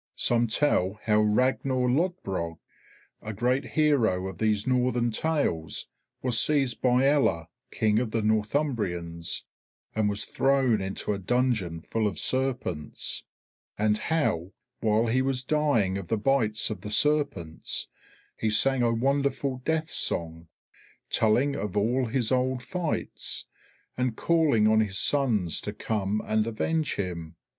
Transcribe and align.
Some 0.15 0.47
tell 0.47 0.99
how 1.03 1.21
Ragnar 1.21 1.87
Lodbrog, 1.87 2.57
a 3.21 3.33
great 3.33 3.63
hero 3.77 4.27
of 4.27 4.39
these 4.39 4.65
Northern 4.65 5.11
tales, 5.11 5.89
was 6.23 6.39
seized 6.41 6.81
by 6.81 7.03
Aella, 7.03 7.49
King 7.69 7.99
of 7.99 8.09
the 8.09 8.23
Northumbrians, 8.23 9.43
and 9.93 10.09
was 10.09 10.25
thrown 10.25 10.81
into 10.81 11.13
a 11.13 11.19
dungeon 11.19 11.81
full 11.81 12.07
of 12.07 12.17
serpents, 12.17 13.25
and 13.77 13.95
how, 13.99 14.53
while 14.79 15.05
he 15.05 15.21
was 15.21 15.43
dying 15.43 15.99
of 15.99 16.07
the 16.07 16.17
bites 16.17 16.71
of 16.71 16.81
the 16.81 16.89
serpents, 16.89 17.87
he 18.35 18.49
sang 18.49 18.81
a 18.81 18.91
wonderful 18.91 19.61
death 19.65 19.91
song, 19.91 20.47
telling 21.11 21.55
of 21.55 21.77
all 21.77 22.07
his 22.07 22.31
old 22.31 22.63
fights, 22.63 23.45
and 23.95 24.17
calling 24.17 24.67
on 24.67 24.79
his 24.79 24.97
sons 24.97 25.61
to 25.61 25.71
come 25.71 26.23
and 26.25 26.47
avenge 26.47 26.95
him. 26.95 27.35